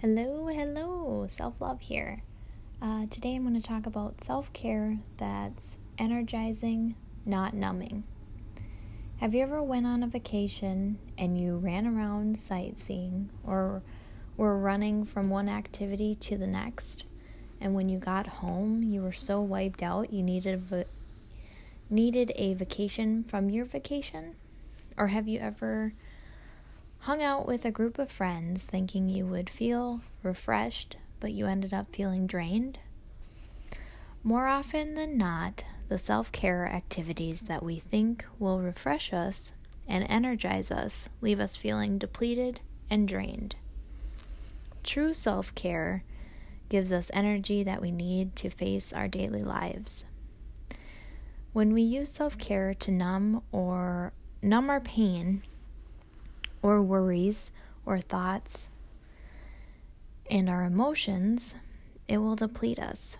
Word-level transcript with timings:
Hello, 0.00 0.46
hello, 0.46 1.26
self 1.28 1.60
love 1.60 1.80
here. 1.80 2.22
Uh, 2.80 3.06
today 3.10 3.34
I'm 3.34 3.42
going 3.42 3.60
to 3.60 3.68
talk 3.68 3.84
about 3.84 4.22
self 4.22 4.52
care 4.52 4.96
that's 5.16 5.76
energizing, 5.98 6.94
not 7.26 7.52
numbing. 7.52 8.04
Have 9.16 9.34
you 9.34 9.42
ever 9.42 9.60
went 9.60 9.86
on 9.86 10.04
a 10.04 10.06
vacation 10.06 11.00
and 11.18 11.36
you 11.36 11.56
ran 11.56 11.84
around 11.84 12.38
sightseeing 12.38 13.30
or 13.44 13.82
were 14.36 14.56
running 14.56 15.04
from 15.04 15.30
one 15.30 15.48
activity 15.48 16.14
to 16.14 16.38
the 16.38 16.46
next? 16.46 17.04
And 17.60 17.74
when 17.74 17.88
you 17.88 17.98
got 17.98 18.28
home, 18.28 18.84
you 18.84 19.02
were 19.02 19.10
so 19.10 19.40
wiped 19.40 19.82
out 19.82 20.12
you 20.12 20.22
needed 20.22 20.54
a, 20.54 20.58
va- 20.58 20.86
needed 21.90 22.30
a 22.36 22.54
vacation 22.54 23.24
from 23.24 23.50
your 23.50 23.64
vacation? 23.64 24.36
Or 24.96 25.08
have 25.08 25.26
you 25.26 25.40
ever 25.40 25.92
hung 27.00 27.22
out 27.22 27.46
with 27.46 27.64
a 27.64 27.70
group 27.70 27.98
of 27.98 28.10
friends 28.10 28.64
thinking 28.64 29.08
you 29.08 29.26
would 29.26 29.48
feel 29.48 30.00
refreshed, 30.22 30.96
but 31.20 31.32
you 31.32 31.46
ended 31.46 31.72
up 31.72 31.94
feeling 31.94 32.26
drained? 32.26 32.78
More 34.22 34.46
often 34.46 34.94
than 34.94 35.16
not, 35.16 35.64
the 35.88 35.98
self 35.98 36.30
care 36.32 36.66
activities 36.66 37.42
that 37.42 37.62
we 37.62 37.78
think 37.78 38.26
will 38.38 38.60
refresh 38.60 39.12
us 39.12 39.52
and 39.86 40.04
energize 40.08 40.70
us 40.70 41.08
leave 41.22 41.40
us 41.40 41.56
feeling 41.56 41.98
depleted 41.98 42.60
and 42.90 43.08
drained. 43.08 43.56
True 44.84 45.14
self 45.14 45.54
care 45.54 46.04
gives 46.68 46.92
us 46.92 47.10
energy 47.14 47.62
that 47.62 47.80
we 47.80 47.90
need 47.90 48.36
to 48.36 48.50
face 48.50 48.92
our 48.92 49.08
daily 49.08 49.42
lives. 49.42 50.04
When 51.52 51.72
we 51.72 51.82
use 51.82 52.10
self 52.10 52.36
care 52.36 52.74
to 52.74 52.90
numb 52.90 53.42
or 53.50 54.12
numb 54.42 54.68
our 54.68 54.80
pain, 54.80 55.42
or 56.62 56.82
worries 56.82 57.50
or 57.86 58.00
thoughts 58.00 58.70
and 60.30 60.48
our 60.48 60.64
emotions, 60.64 61.54
it 62.06 62.18
will 62.18 62.36
deplete 62.36 62.78
us. 62.78 63.18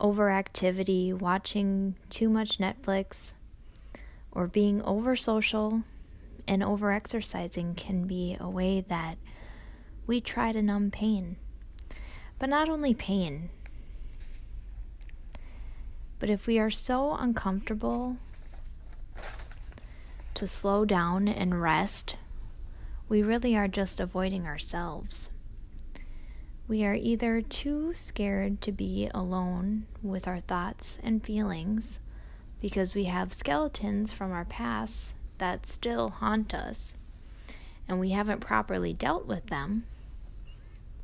Overactivity, 0.00 1.12
watching 1.12 1.96
too 2.08 2.28
much 2.28 2.58
Netflix, 2.58 3.32
or 4.30 4.46
being 4.46 4.80
over 4.82 5.16
social 5.16 5.82
and 6.46 6.62
over 6.62 6.92
exercising 6.92 7.74
can 7.74 8.06
be 8.06 8.36
a 8.38 8.48
way 8.48 8.80
that 8.80 9.18
we 10.06 10.20
try 10.20 10.52
to 10.52 10.62
numb 10.62 10.90
pain. 10.90 11.36
But 12.38 12.48
not 12.48 12.68
only 12.68 12.94
pain, 12.94 13.50
but 16.18 16.30
if 16.30 16.46
we 16.46 16.58
are 16.58 16.70
so 16.70 17.14
uncomfortable 17.14 18.16
to 20.38 20.46
slow 20.46 20.84
down 20.84 21.26
and 21.26 21.60
rest, 21.60 22.14
we 23.08 23.24
really 23.24 23.56
are 23.56 23.66
just 23.66 23.98
avoiding 23.98 24.46
ourselves. 24.46 25.30
We 26.68 26.84
are 26.84 26.94
either 26.94 27.42
too 27.42 27.92
scared 27.96 28.60
to 28.60 28.70
be 28.70 29.10
alone 29.12 29.86
with 30.00 30.28
our 30.28 30.38
thoughts 30.38 30.96
and 31.02 31.24
feelings 31.24 31.98
because 32.60 32.94
we 32.94 33.04
have 33.04 33.32
skeletons 33.32 34.12
from 34.12 34.30
our 34.30 34.44
past 34.44 35.12
that 35.38 35.66
still 35.66 36.10
haunt 36.10 36.54
us 36.54 36.94
and 37.88 37.98
we 37.98 38.10
haven't 38.10 38.38
properly 38.38 38.92
dealt 38.92 39.26
with 39.26 39.46
them, 39.46 39.86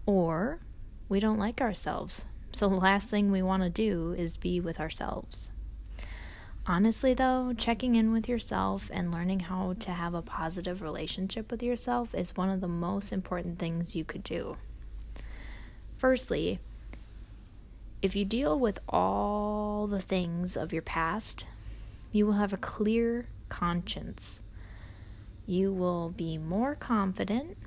or 0.06 0.60
we 1.08 1.18
don't 1.18 1.40
like 1.40 1.60
ourselves. 1.60 2.24
So 2.52 2.68
the 2.68 2.76
last 2.76 3.10
thing 3.10 3.32
we 3.32 3.42
want 3.42 3.64
to 3.64 3.68
do 3.68 4.14
is 4.16 4.36
be 4.36 4.60
with 4.60 4.78
ourselves. 4.78 5.50
Honestly, 6.66 7.12
though, 7.12 7.52
checking 7.56 7.94
in 7.94 8.10
with 8.10 8.26
yourself 8.26 8.90
and 8.90 9.12
learning 9.12 9.40
how 9.40 9.74
to 9.80 9.90
have 9.90 10.14
a 10.14 10.22
positive 10.22 10.80
relationship 10.80 11.50
with 11.50 11.62
yourself 11.62 12.14
is 12.14 12.36
one 12.36 12.48
of 12.48 12.62
the 12.62 12.68
most 12.68 13.12
important 13.12 13.58
things 13.58 13.94
you 13.94 14.02
could 14.02 14.22
do. 14.22 14.56
Firstly, 15.98 16.58
if 18.00 18.16
you 18.16 18.24
deal 18.24 18.58
with 18.58 18.78
all 18.88 19.86
the 19.86 20.00
things 20.00 20.56
of 20.56 20.72
your 20.72 20.82
past, 20.82 21.44
you 22.12 22.24
will 22.24 22.34
have 22.34 22.54
a 22.54 22.58
clear 22.58 23.26
conscience. 23.50 24.40
You 25.46 25.70
will 25.70 26.10
be 26.10 26.38
more 26.38 26.74
confident. 26.74 27.58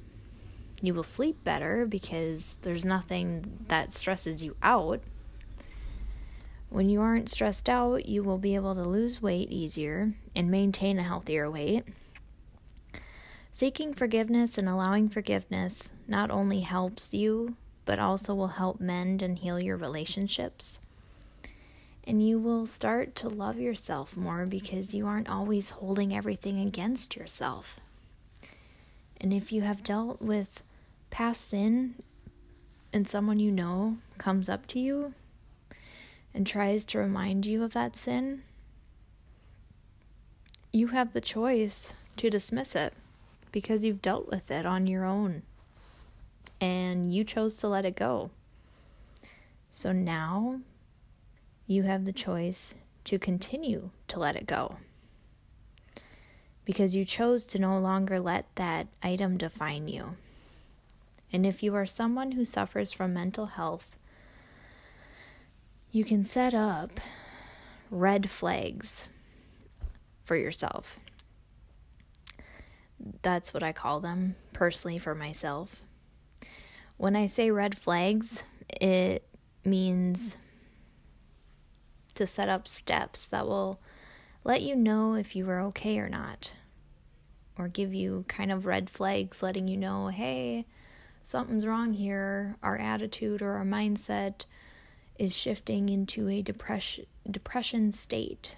You 0.82 0.96
will 0.96 1.04
sleep 1.04 1.44
better 1.44 1.86
because 1.86 2.58
there's 2.64 2.86
nothing 2.86 3.66
that 3.68 3.94
stresses 3.94 4.44
you 4.44 4.56
out 4.64 5.02
when 6.70 6.90
you 6.90 7.02
aren't 7.02 7.30
stressed 7.30 7.70
out, 7.70 8.06
you 8.06 8.24
will 8.24 8.38
be 8.38 8.56
able 8.56 8.76
to 8.76 8.84
lose 8.84 9.22
weight 9.22 9.50
easier 9.52 10.14
and 10.36 10.52
maintain 10.52 11.00
a 11.00 11.04
healthier 11.04 11.50
weight. 11.50 11.86
Seeking 13.52 13.94
forgiveness 13.94 14.58
and 14.58 14.68
allowing 14.68 15.10
forgiveness 15.10 15.94
not 16.08 16.30
only 16.30 16.62
helps 16.62 17.14
you, 17.14 17.56
but 17.86 18.00
also 18.00 18.36
will 18.36 18.50
help 18.50 18.80
mend 18.80 19.22
and 19.22 19.40
heal 19.40 19.60
your 19.60 19.78
relationships. 19.78 20.80
And 22.04 22.26
you 22.26 22.38
will 22.38 22.66
start 22.66 23.16
to 23.16 23.30
love 23.30 23.60
yourself 23.60 24.16
more 24.16 24.46
because 24.46 24.94
you 24.94 25.08
aren't 25.08 25.30
always 25.30 25.72
holding 25.72 26.16
everything 26.16 26.60
against 26.60 27.16
yourself. 27.16 27.80
And 29.20 29.34
if 29.34 29.52
you 29.52 29.62
have 29.62 29.84
dealt 29.84 30.22
with 30.22 30.62
past 31.10 31.48
sin 31.48 31.96
and 32.94 33.08
someone 33.08 33.40
you 33.40 33.52
know 33.52 33.98
comes 34.18 34.50
up 34.50 34.68
to 34.68 34.80
you 34.80 35.14
and 36.38 36.46
tries 36.46 36.86
to 36.86 37.00
remind 37.00 37.48
you 37.48 37.64
of 37.64 37.74
that 37.74 37.96
sin, 37.96 38.44
you 40.72 40.90
have 40.90 41.12
the 41.12 41.20
choice 41.20 41.96
to 42.16 42.30
dismiss 42.30 42.76
it 42.76 42.94
because 43.52 43.84
you've 43.84 44.04
dealt 44.04 44.30
with 44.30 44.52
it 44.52 44.64
on 44.64 44.86
your 44.86 45.04
own 45.04 45.42
and 46.62 47.12
you 47.12 47.24
chose 47.24 47.58
to 47.58 47.68
let 47.68 47.86
it 47.86 47.96
go. 47.96 48.30
So 49.72 49.92
now 49.92 50.60
you 51.66 51.82
have 51.84 52.06
the 52.06 52.14
choice 52.14 52.76
to 53.06 53.18
continue 53.18 53.90
to 54.08 54.20
let 54.20 54.36
it 54.36 54.46
go 54.46 54.76
because 56.66 56.96
you 56.96 57.04
chose 57.04 57.48
to 57.48 57.58
no 57.58 57.78
longer 57.78 58.20
let 58.20 58.46
that 58.54 58.86
item 59.02 59.38
define 59.38 59.88
you. 59.88 60.16
And 61.34 61.48
if 61.48 61.64
you 61.64 61.74
are 61.74 61.88
someone 61.88 62.34
who 62.34 62.46
suffers 62.46 62.92
from 62.92 63.12
mental 63.12 63.48
health 63.48 63.97
you 65.92 66.04
can 66.04 66.24
set 66.24 66.54
up 66.54 67.00
red 67.90 68.30
flags 68.30 69.08
for 70.24 70.36
yourself. 70.36 71.00
That's 73.22 73.54
what 73.54 73.64
I 73.64 73.72
call 73.72 74.00
them 74.00 74.36
personally 74.54 74.98
for 74.98 75.16
myself. 75.16 75.82
When 76.98 77.16
I 77.16 77.28
say 77.28 77.52
red 77.52 77.78
flags, 77.78 78.44
it 78.82 79.28
means 79.64 80.38
to 82.16 82.26
set 82.26 82.50
up 82.50 82.68
steps 82.68 83.28
that 83.28 83.48
will 83.48 83.80
let 84.44 84.62
you 84.62 84.76
know 84.76 85.14
if 85.14 85.36
you 85.36 85.50
are 85.50 85.62
okay 85.62 86.00
or 86.00 86.10
not, 86.10 86.52
or 87.58 87.68
give 87.68 87.94
you 87.94 88.26
kind 88.28 88.52
of 88.52 88.66
red 88.66 88.90
flags 88.90 89.44
letting 89.44 89.68
you 89.68 89.78
know, 89.78 90.08
hey, 90.08 90.66
something's 91.22 91.66
wrong 91.66 91.94
here, 91.94 92.58
our 92.64 92.78
attitude 92.78 93.42
or 93.42 93.54
our 93.54 93.66
mindset 93.66 94.46
is 95.18 95.36
shifting 95.36 95.90
into 95.90 96.30
a 96.30 96.42
depression 96.42 97.06
depression 97.30 97.92
state. 97.92 98.56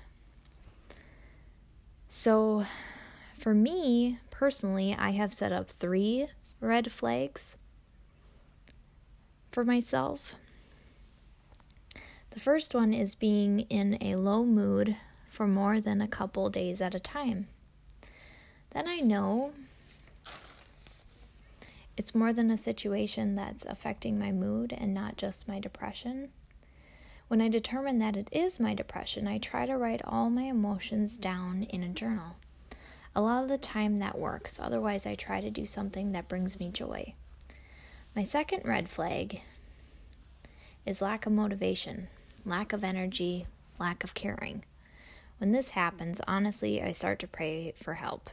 So 2.07 2.65
for 3.37 3.53
me 3.53 4.19
personally, 4.29 4.95
I 4.97 5.11
have 5.11 5.33
set 5.33 5.51
up 5.51 5.69
3 5.69 6.27
red 6.59 6.91
flags 6.91 7.57
for 9.51 9.63
myself. 9.63 10.35
The 12.31 12.39
first 12.39 12.75
one 12.75 12.93
is 12.93 13.15
being 13.15 13.61
in 13.61 13.97
a 14.01 14.15
low 14.15 14.43
mood 14.43 14.95
for 15.29 15.47
more 15.47 15.81
than 15.81 16.01
a 16.01 16.07
couple 16.07 16.49
days 16.49 16.81
at 16.81 16.95
a 16.95 16.99
time. 16.99 17.47
Then 18.71 18.87
I 18.87 18.99
know 18.99 19.53
it's 21.97 22.15
more 22.15 22.31
than 22.31 22.51
a 22.51 22.57
situation 22.57 23.35
that's 23.35 23.65
affecting 23.65 24.17
my 24.17 24.31
mood 24.31 24.73
and 24.77 24.93
not 24.93 25.17
just 25.17 25.47
my 25.47 25.59
depression. 25.59 26.29
When 27.29 27.41
I 27.41 27.47
determine 27.47 27.99
that 27.99 28.17
it 28.17 28.27
is 28.31 28.59
my 28.59 28.73
depression, 28.73 29.27
I 29.27 29.37
try 29.37 29.67
to 29.67 29.77
write 29.77 30.01
all 30.03 30.31
my 30.31 30.45
emotions 30.45 31.15
down 31.15 31.61
in 31.61 31.83
a 31.83 31.89
journal. 31.89 32.37
A 33.15 33.21
lot 33.21 33.43
of 33.43 33.49
the 33.49 33.59
time 33.59 33.97
that 33.97 34.17
works, 34.17 34.59
otherwise, 34.59 35.05
I 35.05 35.13
try 35.13 35.39
to 35.39 35.51
do 35.51 35.67
something 35.67 36.11
that 36.11 36.27
brings 36.27 36.59
me 36.59 36.69
joy. 36.69 37.13
My 38.15 38.23
second 38.23 38.63
red 38.65 38.89
flag 38.89 39.43
is 40.87 41.03
lack 41.03 41.27
of 41.27 41.31
motivation, 41.31 42.07
lack 42.45 42.73
of 42.73 42.83
energy, 42.83 43.45
lack 43.79 44.03
of 44.03 44.15
caring. 44.15 44.65
When 45.37 45.51
this 45.51 45.69
happens, 45.69 46.19
honestly, 46.27 46.81
I 46.81 46.93
start 46.93 47.19
to 47.19 47.27
pray 47.27 47.75
for 47.77 47.93
help 47.93 48.31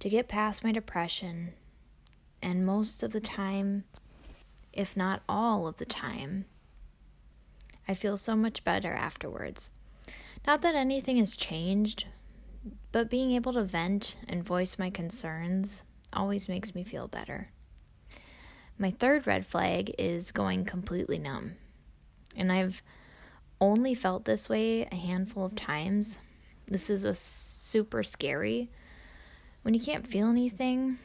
to 0.00 0.10
get 0.10 0.28
past 0.28 0.62
my 0.62 0.72
depression, 0.72 1.54
and 2.42 2.66
most 2.66 3.02
of 3.02 3.12
the 3.12 3.20
time, 3.22 3.84
if 4.70 4.98
not 4.98 5.22
all 5.30 5.66
of 5.66 5.78
the 5.78 5.86
time, 5.86 6.44
I 7.88 7.94
feel 7.94 8.16
so 8.16 8.36
much 8.36 8.64
better 8.64 8.92
afterwards. 8.92 9.72
Not 10.46 10.62
that 10.62 10.74
anything 10.74 11.18
has 11.18 11.36
changed, 11.36 12.06
but 12.90 13.10
being 13.10 13.32
able 13.32 13.52
to 13.54 13.64
vent 13.64 14.16
and 14.28 14.44
voice 14.44 14.78
my 14.78 14.90
concerns 14.90 15.84
always 16.12 16.48
makes 16.48 16.74
me 16.74 16.84
feel 16.84 17.08
better. 17.08 17.48
My 18.78 18.90
third 18.90 19.26
red 19.26 19.46
flag 19.46 19.94
is 19.98 20.32
going 20.32 20.64
completely 20.64 21.18
numb. 21.18 21.56
And 22.36 22.50
I've 22.50 22.82
only 23.60 23.94
felt 23.94 24.24
this 24.24 24.48
way 24.48 24.82
a 24.90 24.96
handful 24.96 25.44
of 25.44 25.54
times. 25.54 26.18
This 26.66 26.90
is 26.90 27.04
a 27.04 27.14
super 27.14 28.02
scary. 28.02 28.70
When 29.62 29.74
you 29.74 29.80
can't 29.80 30.06
feel 30.06 30.28
anything, 30.28 30.98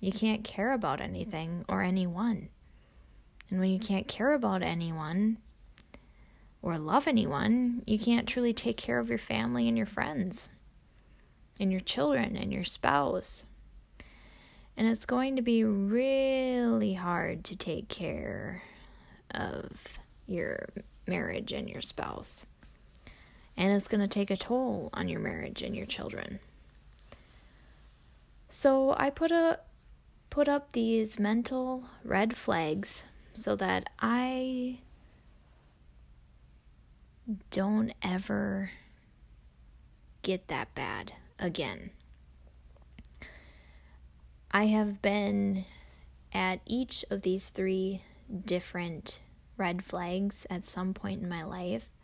you 0.00 0.12
can't 0.12 0.44
care 0.44 0.72
about 0.72 1.00
anything 1.00 1.64
or 1.68 1.82
anyone. 1.82 2.48
And 3.50 3.60
when 3.60 3.70
you 3.70 3.78
can't 3.78 4.06
care 4.08 4.32
about 4.32 4.62
anyone 4.62 5.38
or 6.62 6.78
love 6.78 7.08
anyone, 7.08 7.82
you 7.86 7.98
can't 7.98 8.28
truly 8.28 8.54
take 8.54 8.76
care 8.76 9.00
of 9.00 9.08
your 9.08 9.18
family 9.18 9.68
and 9.68 9.76
your 9.76 9.86
friends 9.86 10.48
and 11.58 11.70
your 11.70 11.80
children 11.80 12.36
and 12.36 12.52
your 12.52 12.64
spouse. 12.64 13.44
And 14.76 14.88
it's 14.88 15.04
going 15.04 15.36
to 15.36 15.42
be 15.42 15.64
really 15.64 16.94
hard 16.94 17.44
to 17.44 17.56
take 17.56 17.88
care 17.88 18.62
of 19.32 19.98
your 20.26 20.68
marriage 21.06 21.52
and 21.52 21.68
your 21.68 21.82
spouse. 21.82 22.46
And 23.56 23.72
it's 23.72 23.88
going 23.88 24.00
to 24.00 24.08
take 24.08 24.30
a 24.30 24.36
toll 24.36 24.88
on 24.94 25.08
your 25.08 25.20
marriage 25.20 25.62
and 25.62 25.76
your 25.76 25.86
children. 25.86 26.38
So 28.48 28.94
I 28.98 29.10
put 29.10 29.30
a 29.30 29.60
put 30.30 30.48
up 30.48 30.72
these 30.72 31.18
mental 31.18 31.84
red 32.04 32.34
flags 32.34 33.02
so 33.34 33.54
that 33.56 33.90
I 33.98 34.78
don't 37.50 37.92
ever 38.02 38.70
get 40.22 40.48
that 40.48 40.74
bad 40.74 41.12
again. 41.38 41.90
I 44.50 44.66
have 44.66 45.00
been 45.00 45.64
at 46.32 46.60
each 46.66 47.04
of 47.10 47.22
these 47.22 47.50
three 47.50 48.02
different 48.44 49.20
red 49.56 49.84
flags 49.84 50.46
at 50.50 50.64
some 50.64 50.94
point 50.94 51.22
in 51.22 51.28
my 51.28 51.42
life. 51.42 51.94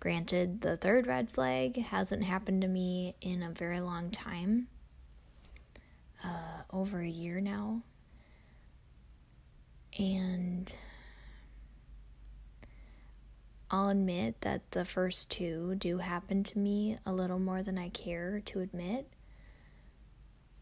Granted, 0.00 0.60
the 0.60 0.76
third 0.76 1.06
red 1.06 1.28
flag 1.28 1.76
hasn't 1.76 2.22
happened 2.22 2.62
to 2.62 2.68
me 2.68 3.16
in 3.20 3.42
a 3.42 3.50
very 3.50 3.80
long 3.80 4.10
time 4.10 4.68
uh, 6.24 6.62
over 6.72 7.00
a 7.00 7.08
year 7.08 7.40
now. 7.40 7.82
And 9.98 10.72
I'll 13.70 13.90
admit 13.90 14.40
that 14.40 14.70
the 14.70 14.84
first 14.84 15.30
two 15.30 15.74
do 15.74 15.98
happen 15.98 16.42
to 16.44 16.58
me 16.58 16.98
a 17.04 17.12
little 17.12 17.38
more 17.38 17.62
than 17.62 17.76
I 17.78 17.90
care 17.90 18.40
to 18.46 18.60
admit. 18.60 19.10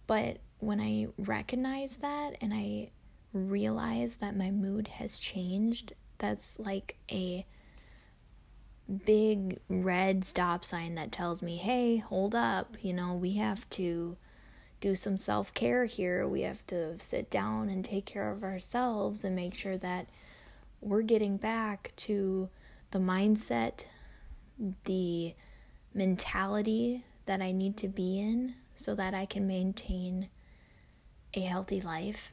But 0.07 0.39
when 0.59 0.81
I 0.81 1.09
recognize 1.17 1.99
that 1.99 2.37
and 2.41 2.53
I 2.53 2.91
realize 3.33 4.17
that 4.17 4.37
my 4.37 4.51
mood 4.51 4.89
has 4.89 5.21
changed, 5.21 5.93
that's 6.19 6.59
like 6.59 6.97
a 7.11 7.47
big 9.05 9.59
red 9.69 10.25
stop 10.25 10.65
sign 10.65 10.95
that 10.95 11.13
tells 11.13 11.43
me, 11.43 11.57
hey, 11.57 11.99
hold 11.99 12.35
up, 12.35 12.77
you 12.83 12.93
know, 12.93 13.15
we 13.15 13.33
have 13.35 13.69
to 13.71 14.17
do 14.81 14.95
some 14.95 15.17
self 15.17 15.53
care 15.55 15.85
here. 15.85 16.27
We 16.27 16.43
have 16.43 16.67
to 16.69 16.99
sit 16.99 17.31
down 17.31 17.69
and 17.69 17.85
take 17.85 18.07
care 18.07 18.31
of 18.31 18.45
ourselves 18.45 19.25
and 19.25 19.35
make 19.35 19.55
sure 19.55 19.79
that 19.79 20.09
we're 20.81 21.03
getting 21.03 21.37
back 21.37 21.93
to 21.97 22.49
the 22.91 22.99
mindset, 22.99 23.85
the 24.85 25.35
mentality 25.95 27.05
that 27.27 27.43
I 27.43 27.53
need 27.53 27.77
to 27.79 27.89
be 27.89 28.19
in 28.19 28.55
so 28.75 28.95
that 28.95 29.15
I 29.15 29.27
can 29.27 29.47
maintain 29.47 30.29
a 31.35 31.41
healthy 31.41 31.81
life 31.81 32.31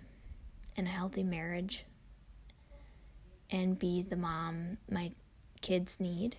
and 0.78 0.88
a 0.88 0.92
healthy 0.92 1.24
marriage 1.24 1.86
and 3.50 3.78
be 3.78 4.02
the 4.02 4.16
mom 4.16 4.78
my 4.90 5.12
kids 5.62 6.00
need. 6.00 6.38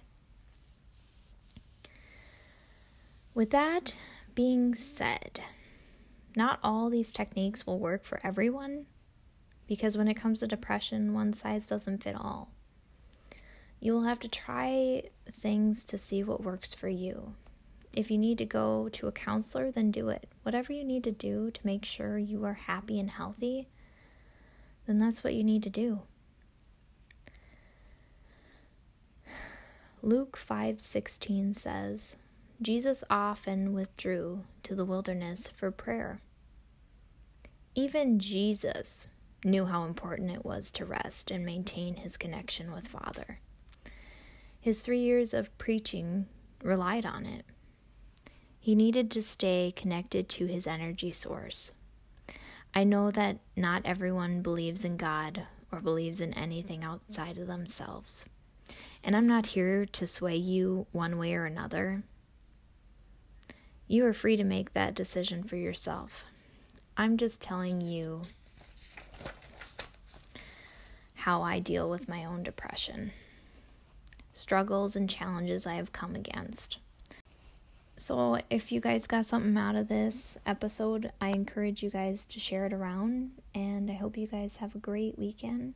With 3.34 3.50
that 3.50 3.94
being 4.34 4.74
said, 4.74 5.40
not 6.36 6.58
all 6.62 6.90
these 6.90 7.12
techniques 7.12 7.66
will 7.66 7.78
work 7.78 8.04
for 8.04 8.20
everyone 8.24 8.86
because 9.66 9.96
when 9.96 10.08
it 10.08 10.14
comes 10.14 10.40
to 10.40 10.46
depression, 10.46 11.14
one 11.14 11.32
size 11.32 11.66
doesn't 11.66 12.02
fit 12.02 12.16
all. 12.16 12.50
You 13.84 13.92
will 13.92 14.04
have 14.04 14.20
to 14.20 14.28
try 14.28 15.02
things 15.30 15.84
to 15.84 15.98
see 15.98 16.24
what 16.24 16.42
works 16.42 16.72
for 16.72 16.88
you. 16.88 17.34
If 17.94 18.10
you 18.10 18.16
need 18.16 18.38
to 18.38 18.46
go 18.46 18.88
to 18.88 19.08
a 19.08 19.12
counselor, 19.12 19.70
then 19.70 19.90
do 19.90 20.08
it. 20.08 20.26
Whatever 20.42 20.72
you 20.72 20.84
need 20.84 21.04
to 21.04 21.10
do 21.10 21.50
to 21.50 21.66
make 21.66 21.84
sure 21.84 22.16
you 22.16 22.46
are 22.46 22.54
happy 22.54 22.98
and 22.98 23.10
healthy, 23.10 23.68
then 24.86 25.00
that's 25.00 25.22
what 25.22 25.34
you 25.34 25.44
need 25.44 25.62
to 25.64 25.68
do. 25.68 26.00
Luke 30.00 30.38
5:16 30.38 31.54
says, 31.54 32.16
Jesus 32.62 33.04
often 33.10 33.74
withdrew 33.74 34.44
to 34.62 34.74
the 34.74 34.86
wilderness 34.86 35.48
for 35.48 35.70
prayer. 35.70 36.22
Even 37.74 38.18
Jesus 38.18 39.08
knew 39.44 39.66
how 39.66 39.84
important 39.84 40.30
it 40.30 40.42
was 40.42 40.70
to 40.70 40.86
rest 40.86 41.30
and 41.30 41.44
maintain 41.44 41.96
his 41.96 42.16
connection 42.16 42.72
with 42.72 42.88
Father. 42.88 43.40
His 44.64 44.80
3 44.80 44.98
years 44.98 45.34
of 45.34 45.56
preaching 45.58 46.24
relied 46.62 47.04
on 47.04 47.26
it. 47.26 47.44
He 48.58 48.74
needed 48.74 49.10
to 49.10 49.20
stay 49.20 49.74
connected 49.76 50.26
to 50.30 50.46
his 50.46 50.66
energy 50.66 51.12
source. 51.12 51.72
I 52.74 52.82
know 52.82 53.10
that 53.10 53.40
not 53.54 53.82
everyone 53.84 54.40
believes 54.40 54.82
in 54.82 54.96
God 54.96 55.46
or 55.70 55.82
believes 55.82 56.18
in 56.18 56.32
anything 56.32 56.82
outside 56.82 57.36
of 57.36 57.46
themselves. 57.46 58.24
And 59.02 59.14
I'm 59.14 59.26
not 59.26 59.48
here 59.48 59.84
to 59.84 60.06
sway 60.06 60.36
you 60.36 60.86
one 60.92 61.18
way 61.18 61.34
or 61.34 61.44
another. 61.44 62.02
You 63.86 64.06
are 64.06 64.14
free 64.14 64.38
to 64.38 64.44
make 64.44 64.72
that 64.72 64.94
decision 64.94 65.42
for 65.42 65.56
yourself. 65.56 66.24
I'm 66.96 67.18
just 67.18 67.38
telling 67.38 67.82
you 67.82 68.22
how 71.16 71.42
I 71.42 71.58
deal 71.58 71.90
with 71.90 72.08
my 72.08 72.24
own 72.24 72.42
depression, 72.42 73.12
struggles, 74.34 74.94
and 74.94 75.08
challenges 75.08 75.66
I 75.66 75.74
have 75.74 75.92
come 75.92 76.14
against. 76.14 76.78
So, 77.96 78.40
if 78.50 78.72
you 78.72 78.80
guys 78.80 79.06
got 79.06 79.24
something 79.24 79.56
out 79.56 79.76
of 79.76 79.88
this 79.88 80.36
episode, 80.44 81.12
I 81.20 81.28
encourage 81.28 81.82
you 81.82 81.90
guys 81.90 82.24
to 82.26 82.40
share 82.40 82.66
it 82.66 82.72
around. 82.72 83.30
And 83.54 83.90
I 83.90 83.94
hope 83.94 84.18
you 84.18 84.26
guys 84.26 84.56
have 84.56 84.74
a 84.74 84.78
great 84.78 85.18
weekend. 85.18 85.74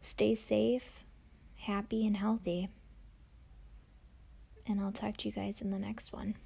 Stay 0.00 0.36
safe, 0.36 1.04
happy, 1.56 2.06
and 2.06 2.16
healthy. 2.16 2.68
And 4.68 4.80
I'll 4.80 4.92
talk 4.92 5.16
to 5.18 5.28
you 5.28 5.34
guys 5.34 5.60
in 5.60 5.70
the 5.70 5.78
next 5.78 6.12
one. 6.12 6.36